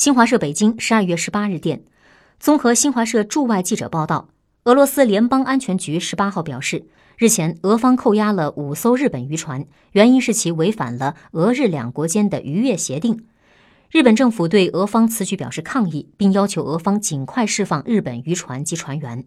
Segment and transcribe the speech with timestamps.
[0.00, 1.82] 新华社北京十二月十八日电
[2.38, 4.30] 综合新华社驻外记者报道
[4.64, 6.86] 俄罗斯联邦安全局十八号表示
[7.18, 13.26] 日前俄方扣押了五艘日本渔船原因是其违反了俄日两国间的渔业协定。
[13.90, 19.26] 日本政府对俄方此举表示抗议并要求俄方尽快释放日本渔船及船员。